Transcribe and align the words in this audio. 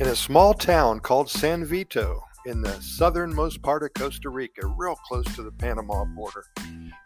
In 0.00 0.08
a 0.08 0.16
small 0.16 0.54
town 0.54 0.98
called 0.98 1.30
San 1.30 1.64
Vito, 1.64 2.20
in 2.46 2.62
the 2.62 2.80
southernmost 2.82 3.62
part 3.62 3.84
of 3.84 3.94
Costa 3.94 4.28
Rica, 4.28 4.66
real 4.66 4.96
close 4.96 5.24
to 5.36 5.42
the 5.44 5.52
Panama 5.52 6.04
border, 6.04 6.46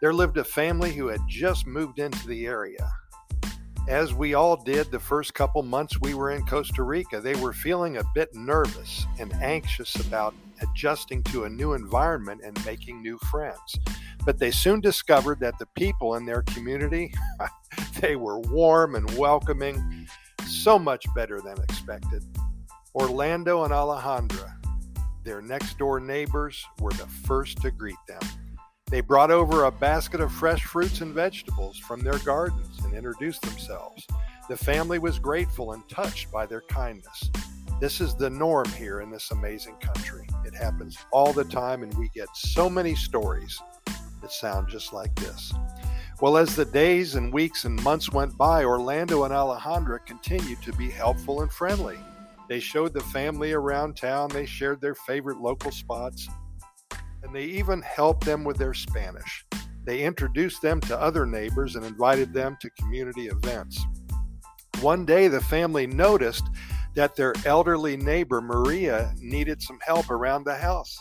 there 0.01 0.11
lived 0.11 0.37
a 0.37 0.43
family 0.43 0.91
who 0.93 1.05
had 1.05 1.21
just 1.27 1.67
moved 1.67 1.99
into 1.99 2.27
the 2.27 2.47
area. 2.47 2.89
As 3.87 4.15
we 4.15 4.33
all 4.33 4.57
did 4.57 4.89
the 4.89 4.99
first 4.99 5.35
couple 5.35 5.61
months 5.61 6.01
we 6.01 6.15
were 6.15 6.31
in 6.31 6.43
Costa 6.47 6.81
Rica, 6.81 7.21
they 7.21 7.35
were 7.35 7.53
feeling 7.53 7.97
a 7.97 8.03
bit 8.15 8.33
nervous 8.33 9.05
and 9.19 9.31
anxious 9.33 9.95
about 10.07 10.33
adjusting 10.63 11.21
to 11.25 11.43
a 11.43 11.49
new 11.49 11.73
environment 11.73 12.41
and 12.43 12.65
making 12.65 13.03
new 13.03 13.19
friends. 13.29 13.79
But 14.25 14.39
they 14.39 14.49
soon 14.49 14.81
discovered 14.81 15.39
that 15.41 15.59
the 15.59 15.67
people 15.75 16.15
in 16.15 16.25
their 16.25 16.41
community, 16.41 17.13
they 18.01 18.15
were 18.15 18.39
warm 18.39 18.95
and 18.95 19.07
welcoming, 19.15 20.07
so 20.47 20.79
much 20.79 21.05
better 21.13 21.39
than 21.39 21.61
expected. 21.61 22.23
Orlando 22.95 23.63
and 23.65 23.73
Alejandra, 23.73 24.55
their 25.23 25.41
next 25.41 25.77
door 25.77 25.99
neighbors, 25.99 26.65
were 26.79 26.91
the 26.91 27.05
first 27.05 27.61
to 27.61 27.69
greet 27.69 27.95
them. 28.07 28.21
They 28.89 29.01
brought 29.01 29.29
over 29.29 29.65
a 29.65 29.71
basket 29.71 30.19
of 30.19 30.31
fresh 30.31 30.63
fruits 30.63 31.01
and 31.01 31.13
vegetables 31.13 31.77
from 31.77 32.01
their 32.01 32.17
gardens 32.19 32.79
and 32.83 32.95
introduced 32.95 33.43
themselves. 33.43 34.07
The 34.49 34.57
family 34.57 34.97
was 34.97 35.19
grateful 35.19 35.73
and 35.73 35.87
touched 35.87 36.31
by 36.31 36.47
their 36.47 36.61
kindness. 36.61 37.29
This 37.79 38.01
is 38.01 38.15
the 38.15 38.31
norm 38.31 38.67
here 38.69 39.01
in 39.01 39.11
this 39.11 39.29
amazing 39.29 39.75
country. 39.75 40.27
It 40.43 40.55
happens 40.55 40.97
all 41.11 41.31
the 41.31 41.45
time, 41.45 41.83
and 41.83 41.93
we 41.93 42.09
get 42.15 42.27
so 42.33 42.67
many 42.67 42.95
stories 42.95 43.61
that 44.21 44.31
sound 44.31 44.67
just 44.67 44.91
like 44.93 45.13
this. 45.15 45.53
Well, 46.19 46.35
as 46.37 46.55
the 46.55 46.65
days 46.65 47.13
and 47.13 47.31
weeks 47.31 47.65
and 47.65 47.81
months 47.83 48.11
went 48.11 48.35
by, 48.35 48.63
Orlando 48.63 49.23
and 49.25 49.33
Alejandra 49.33 50.03
continued 50.07 50.63
to 50.63 50.73
be 50.73 50.89
helpful 50.89 51.41
and 51.41 51.51
friendly. 51.51 51.99
They 52.49 52.59
showed 52.59 52.93
the 52.93 52.99
family 52.99 53.53
around 53.53 53.95
town, 53.95 54.29
they 54.29 54.47
shared 54.47 54.81
their 54.81 54.95
favorite 54.95 55.39
local 55.39 55.71
spots, 55.71 56.27
and 57.21 57.33
they 57.33 57.43
even 57.43 57.83
helped 57.83 58.25
them 58.25 58.43
with 58.43 58.57
their 58.57 58.73
Spanish. 58.73 59.45
They 59.85 60.03
introduced 60.03 60.61
them 60.63 60.81
to 60.81 60.99
other 60.99 61.27
neighbors 61.27 61.75
and 61.75 61.85
invited 61.85 62.33
them 62.33 62.57
to 62.61 62.69
community 62.71 63.27
events. 63.27 63.79
One 64.81 65.05
day, 65.05 65.27
the 65.27 65.41
family 65.41 65.85
noticed 65.85 66.43
that 66.95 67.15
their 67.15 67.35
elderly 67.45 67.95
neighbor 67.95 68.41
Maria 68.41 69.13
needed 69.19 69.61
some 69.61 69.79
help 69.85 70.09
around 70.09 70.43
the 70.43 70.55
house. 70.55 70.97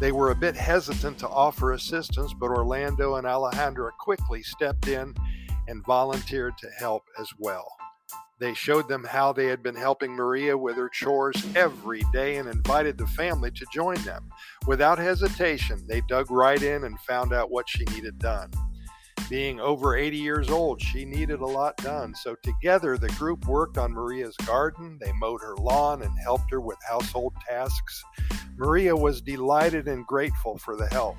They 0.00 0.12
were 0.12 0.32
a 0.32 0.36
bit 0.36 0.54
hesitant 0.54 1.18
to 1.20 1.28
offer 1.28 1.72
assistance, 1.72 2.34
but 2.34 2.50
Orlando 2.50 3.14
and 3.14 3.26
Alejandra 3.26 3.92
quickly 3.98 4.42
stepped 4.42 4.88
in 4.88 5.14
and 5.66 5.84
volunteered 5.86 6.58
to 6.58 6.68
help 6.78 7.04
as 7.18 7.30
well. 7.38 7.66
They 8.44 8.52
showed 8.52 8.88
them 8.88 9.04
how 9.04 9.32
they 9.32 9.46
had 9.46 9.62
been 9.62 9.74
helping 9.74 10.12
Maria 10.12 10.54
with 10.54 10.76
her 10.76 10.90
chores 10.90 11.42
every 11.56 12.02
day 12.12 12.36
and 12.36 12.46
invited 12.46 12.98
the 12.98 13.06
family 13.06 13.50
to 13.52 13.66
join 13.72 13.96
them. 14.02 14.28
Without 14.66 14.98
hesitation, 14.98 15.82
they 15.88 16.02
dug 16.02 16.30
right 16.30 16.62
in 16.62 16.84
and 16.84 17.00
found 17.00 17.32
out 17.32 17.50
what 17.50 17.70
she 17.70 17.84
needed 17.84 18.18
done. 18.18 18.50
Being 19.30 19.60
over 19.60 19.96
80 19.96 20.18
years 20.18 20.50
old, 20.50 20.82
she 20.82 21.06
needed 21.06 21.40
a 21.40 21.46
lot 21.46 21.78
done. 21.78 22.14
So 22.14 22.36
together, 22.42 22.98
the 22.98 23.08
group 23.12 23.46
worked 23.46 23.78
on 23.78 23.94
Maria's 23.94 24.36
garden. 24.44 24.98
They 25.00 25.12
mowed 25.12 25.40
her 25.40 25.56
lawn 25.56 26.02
and 26.02 26.12
helped 26.18 26.50
her 26.50 26.60
with 26.60 26.76
household 26.86 27.32
tasks. 27.48 28.04
Maria 28.58 28.94
was 28.94 29.22
delighted 29.22 29.88
and 29.88 30.06
grateful 30.06 30.58
for 30.58 30.76
the 30.76 30.88
help, 30.88 31.16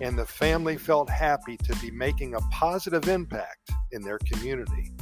and 0.00 0.18
the 0.18 0.24
family 0.24 0.78
felt 0.78 1.10
happy 1.10 1.58
to 1.58 1.76
be 1.76 1.90
making 1.90 2.34
a 2.34 2.40
positive 2.50 3.06
impact 3.06 3.70
in 3.92 4.00
their 4.00 4.18
community. 4.32 4.94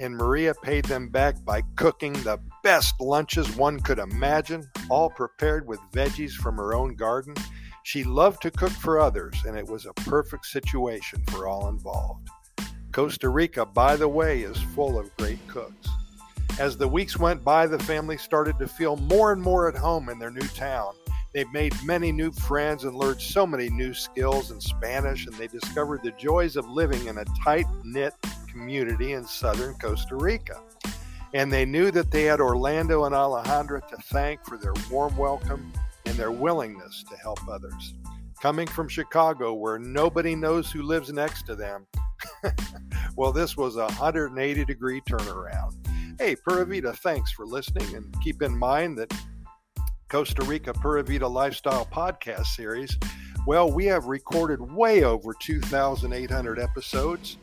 And 0.00 0.16
Maria 0.16 0.54
paid 0.54 0.86
them 0.86 1.08
back 1.08 1.44
by 1.44 1.62
cooking 1.76 2.14
the 2.14 2.40
best 2.62 3.00
lunches 3.00 3.56
one 3.56 3.78
could 3.80 3.98
imagine, 3.98 4.68
all 4.90 5.10
prepared 5.10 5.66
with 5.68 5.78
veggies 5.92 6.32
from 6.32 6.56
her 6.56 6.74
own 6.74 6.96
garden. 6.96 7.34
She 7.84 8.02
loved 8.02 8.42
to 8.42 8.50
cook 8.50 8.72
for 8.72 8.98
others, 8.98 9.36
and 9.46 9.56
it 9.56 9.68
was 9.68 9.86
a 9.86 9.92
perfect 9.92 10.46
situation 10.46 11.22
for 11.30 11.46
all 11.46 11.68
involved. 11.68 12.28
Costa 12.92 13.28
Rica, 13.28 13.66
by 13.66 13.96
the 13.96 14.08
way, 14.08 14.42
is 14.42 14.56
full 14.74 14.98
of 14.98 15.14
great 15.16 15.46
cooks. 15.48 15.88
As 16.58 16.76
the 16.76 16.88
weeks 16.88 17.18
went 17.18 17.44
by, 17.44 17.66
the 17.66 17.78
family 17.80 18.16
started 18.16 18.58
to 18.58 18.68
feel 18.68 18.96
more 18.96 19.32
and 19.32 19.42
more 19.42 19.68
at 19.68 19.76
home 19.76 20.08
in 20.08 20.18
their 20.18 20.30
new 20.30 20.46
town. 20.48 20.94
They 21.34 21.44
made 21.52 21.74
many 21.84 22.12
new 22.12 22.30
friends 22.30 22.84
and 22.84 22.94
learned 22.94 23.20
so 23.20 23.46
many 23.46 23.68
new 23.68 23.92
skills 23.92 24.52
in 24.52 24.60
Spanish, 24.60 25.26
and 25.26 25.34
they 25.34 25.48
discovered 25.48 26.02
the 26.04 26.12
joys 26.12 26.54
of 26.56 26.68
living 26.68 27.06
in 27.06 27.18
a 27.18 27.24
tight 27.42 27.66
knit 27.82 28.14
community 28.54 29.14
in 29.14 29.26
southern 29.26 29.74
Costa 29.74 30.14
Rica. 30.14 30.62
And 31.34 31.52
they 31.52 31.64
knew 31.64 31.90
that 31.90 32.12
they 32.12 32.22
had 32.22 32.40
Orlando 32.40 33.04
and 33.04 33.14
Alejandra 33.14 33.86
to 33.88 33.96
thank 33.96 34.44
for 34.44 34.56
their 34.56 34.72
warm 34.88 35.16
welcome 35.16 35.72
and 36.06 36.14
their 36.14 36.30
willingness 36.30 37.04
to 37.10 37.16
help 37.16 37.40
others. 37.48 37.94
Coming 38.40 38.68
from 38.68 38.88
Chicago, 38.88 39.54
where 39.54 39.78
nobody 39.78 40.36
knows 40.36 40.70
who 40.70 40.82
lives 40.82 41.12
next 41.12 41.42
to 41.46 41.56
them, 41.56 41.86
well, 43.16 43.32
this 43.32 43.56
was 43.56 43.74
a 43.74 43.86
180 43.86 44.64
degree 44.64 45.00
turnaround. 45.00 45.74
Hey, 46.20 46.36
Pura 46.36 46.64
Vida, 46.64 46.92
thanks 46.92 47.32
for 47.32 47.46
listening, 47.46 47.96
and 47.96 48.14
keep 48.22 48.40
in 48.40 48.56
mind 48.56 48.96
that 48.98 49.12
Costa 50.08 50.44
Rica 50.44 50.72
Pura 50.72 51.02
Vida 51.02 51.26
Lifestyle 51.26 51.86
Podcast 51.86 52.46
Series, 52.46 52.96
well, 53.48 53.72
we 53.72 53.86
have 53.86 54.04
recorded 54.04 54.60
way 54.60 55.02
over 55.02 55.34
2,800 55.40 56.60
episodes. 56.60 57.38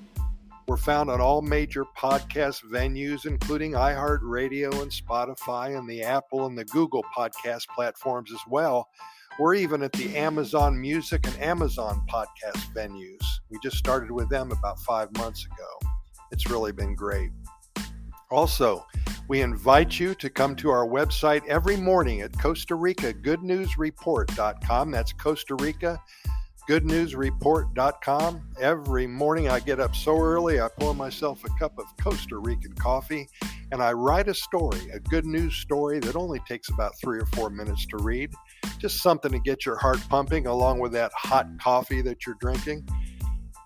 We're 0.67 0.77
found 0.77 1.09
on 1.09 1.19
all 1.19 1.41
major 1.41 1.85
podcast 1.97 2.63
venues, 2.65 3.25
including 3.25 3.73
iHeartRadio 3.73 4.81
and 4.81 4.91
Spotify 4.91 5.77
and 5.77 5.89
the 5.89 6.03
Apple 6.03 6.45
and 6.45 6.57
the 6.57 6.65
Google 6.65 7.03
podcast 7.15 7.67
platforms 7.75 8.31
as 8.31 8.39
well. 8.47 8.87
We're 9.39 9.55
even 9.55 9.81
at 9.81 9.93
the 9.93 10.15
Amazon 10.15 10.79
Music 10.79 11.25
and 11.25 11.37
Amazon 11.39 12.05
podcast 12.09 12.73
venues. 12.73 13.23
We 13.49 13.57
just 13.63 13.77
started 13.77 14.11
with 14.11 14.29
them 14.29 14.51
about 14.51 14.79
five 14.79 15.11
months 15.17 15.45
ago. 15.45 15.91
It's 16.31 16.49
really 16.49 16.71
been 16.71 16.95
great. 16.95 17.31
Also, 18.29 18.85
we 19.27 19.41
invite 19.41 19.99
you 19.99 20.13
to 20.15 20.29
come 20.29 20.55
to 20.57 20.69
our 20.69 20.85
website 20.85 21.45
every 21.47 21.75
morning 21.75 22.21
at 22.21 22.37
Costa 22.39 22.75
Rica 22.75 23.13
Good 23.13 23.43
News 23.43 23.77
Report.com. 23.77 24.91
That's 24.91 25.13
Costa 25.13 25.55
Rica 25.55 25.99
goodnewsreport.com. 26.71 28.41
Every 28.61 29.05
morning 29.05 29.49
I 29.49 29.59
get 29.59 29.81
up 29.81 29.93
so 29.93 30.17
early, 30.17 30.61
I 30.61 30.69
pour 30.79 30.95
myself 30.95 31.43
a 31.43 31.49
cup 31.59 31.77
of 31.77 31.83
Costa 32.01 32.37
Rican 32.37 32.73
coffee 32.75 33.27
and 33.73 33.83
I 33.83 33.91
write 33.91 34.29
a 34.29 34.33
story, 34.33 34.79
a 34.93 34.99
good 35.01 35.25
news 35.25 35.53
story 35.55 35.99
that 35.99 36.15
only 36.15 36.39
takes 36.47 36.69
about 36.69 36.97
three 36.97 37.19
or 37.19 37.25
four 37.25 37.49
minutes 37.49 37.85
to 37.87 37.97
read. 37.97 38.31
Just 38.77 39.03
something 39.03 39.33
to 39.33 39.39
get 39.39 39.65
your 39.65 39.75
heart 39.75 39.99
pumping 40.07 40.47
along 40.47 40.79
with 40.79 40.93
that 40.93 41.11
hot 41.13 41.45
coffee 41.59 42.01
that 42.03 42.25
you're 42.25 42.37
drinking 42.39 42.87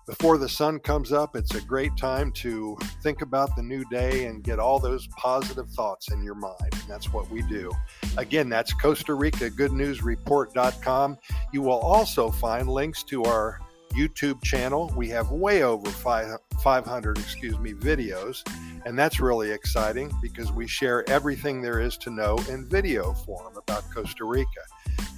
before 0.06 0.38
the 0.38 0.48
sun 0.48 0.78
comes 0.78 1.12
up, 1.12 1.34
it's 1.34 1.56
a 1.56 1.60
great 1.60 1.96
time 1.96 2.30
to 2.30 2.78
think 3.02 3.22
about 3.22 3.54
the 3.56 3.62
new 3.62 3.84
day 3.90 4.26
and 4.26 4.44
get 4.44 4.60
all 4.60 4.78
those 4.78 5.08
positive 5.16 5.68
thoughts 5.70 6.12
in 6.12 6.22
your 6.22 6.36
mind. 6.36 6.56
And 6.72 6.82
that's 6.88 7.12
what 7.12 7.28
we 7.28 7.42
do. 7.42 7.72
Again, 8.16 8.48
that's 8.48 8.72
Costa 8.72 9.14
Rica 9.14 9.50
Good 9.50 9.72
News 9.72 10.02
Report.com. 10.02 11.18
You 11.52 11.62
will 11.62 11.80
also 11.80 12.30
find 12.30 12.68
links 12.68 13.02
to 13.04 13.24
our 13.24 13.60
YouTube 13.94 14.42
channel. 14.44 14.92
We 14.94 15.08
have 15.08 15.30
way 15.32 15.64
over 15.64 15.90
500, 15.90 17.18
excuse 17.18 17.58
me, 17.58 17.72
videos, 17.72 18.46
and 18.84 18.96
that's 18.96 19.18
really 19.20 19.50
exciting 19.50 20.12
because 20.22 20.52
we 20.52 20.68
share 20.68 21.08
everything 21.08 21.62
there 21.62 21.80
is 21.80 21.96
to 21.98 22.10
know 22.10 22.38
in 22.48 22.68
video 22.68 23.12
form 23.12 23.56
about 23.56 23.82
Costa 23.92 24.24
Rica. 24.24 24.60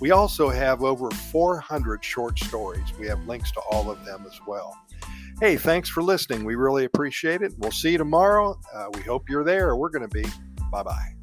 We 0.01 0.13
also 0.13 0.49
have 0.49 0.83
over 0.83 1.11
400 1.11 2.05
short 2.05 2.39
stories. 2.39 2.85
We 2.99 3.07
have 3.09 3.27
links 3.27 3.51
to 3.53 3.61
all 3.71 3.91
of 3.91 4.05
them 4.05 4.25
as 4.27 4.41
well. 4.47 4.77
Hey, 5.41 5.57
thanks 5.57 5.89
for 5.89 6.03
listening. 6.03 6.45
We 6.45 6.55
really 6.55 6.85
appreciate 6.85 7.43
it. 7.43 7.53
We'll 7.59 7.71
see 7.71 7.93
you 7.93 7.99
tomorrow. 7.99 8.59
Uh, 8.75 8.87
we 8.95 9.03
hope 9.03 9.29
you're 9.29 9.45
there. 9.45 9.77
We're 9.77 9.91
going 9.91 10.09
to 10.09 10.23
be. 10.23 10.29
Bye 10.71 10.83
bye. 10.83 11.18